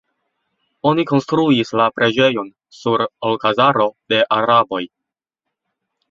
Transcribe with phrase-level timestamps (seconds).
[0.91, 4.81] Oni konstruis la preĝejon sur alkazaro de araboj.